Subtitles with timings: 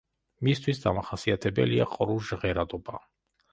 [0.47, 2.99] მისთვის დამახასიათებელია ყრუ ჟღერადობა.